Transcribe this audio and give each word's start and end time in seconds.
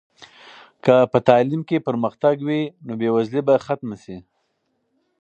که 0.83 0.95
په 1.11 1.17
تعلیم 1.29 1.61
کې 1.69 1.85
پرمختګ 1.87 2.35
وي 2.47 2.61
نو 2.85 2.93
بې 2.99 3.09
وزلي 3.15 3.41
به 3.47 3.55
ختمه 3.65 3.97
سي. 4.03 4.17